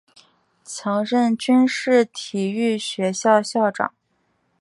[0.63, 3.93] 曾任军事体育学校校长。